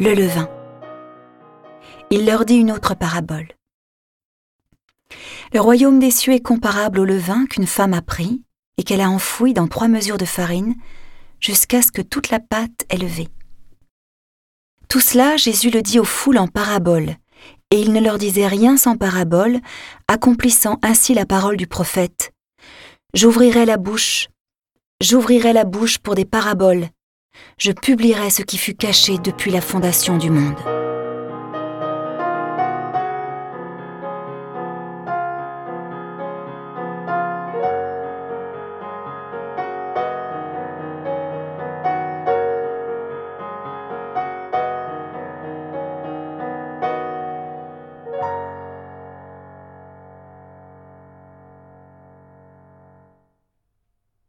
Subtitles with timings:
[0.00, 0.48] le levain.
[2.10, 3.48] Il leur dit une autre parabole.
[5.52, 8.42] Le royaume des cieux est comparable au levain qu'une femme a pris
[8.78, 10.74] et qu'elle a enfoui dans trois mesures de farine
[11.38, 13.28] jusqu'à ce que toute la pâte est levée.
[14.88, 17.16] Tout cela, Jésus le dit aux foules en parabole,
[17.70, 19.60] et il ne leur disait rien sans parabole,
[20.08, 22.32] accomplissant ainsi la parole du prophète.
[23.12, 24.28] J'ouvrirai la bouche,
[25.02, 26.88] j'ouvrirai la bouche pour des paraboles,
[27.58, 30.79] je publierai ce qui fut caché depuis la fondation du monde.